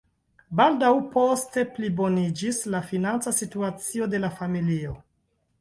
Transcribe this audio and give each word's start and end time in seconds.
Baldaŭ 0.59 0.89
poste 1.15 1.65
pliboniĝis 1.75 2.63
la 2.77 2.83
financa 2.95 3.37
situacio 3.43 4.11
de 4.15 4.23
la 4.25 4.35
familio. 4.43 4.99